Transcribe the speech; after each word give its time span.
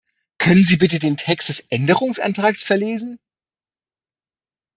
Können 0.39 0.63
Sie 0.63 0.77
bitte 0.77 0.97
den 0.97 1.15
Text 1.15 1.49
des 1.49 1.59
Änderungsantrags 1.59 2.63
verlesen? 2.63 3.19